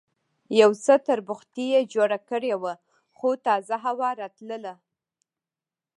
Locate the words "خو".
3.17-3.29